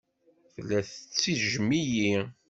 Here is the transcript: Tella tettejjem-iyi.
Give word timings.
Tella 0.53 0.79
tettejjem-iyi. 0.87 2.13